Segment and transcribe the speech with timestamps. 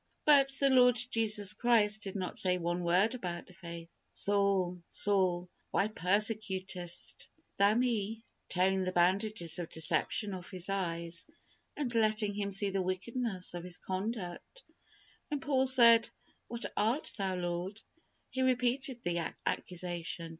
[0.25, 3.87] But the Lord Jesus Christ did not say one word about faith.
[4.11, 11.27] "Saul, Saul, why persecutest thou Me?" tearing the bandages of deception off his eyes,
[11.77, 14.63] and letting him see the wickedness of his conduct.
[15.27, 16.09] When Saul said,
[16.49, 17.79] "Who art Thou, Lord?"
[18.31, 20.29] He repeated the accusation.